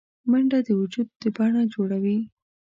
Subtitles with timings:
[0.29, 2.17] منډه د وجود د بڼه جوړوي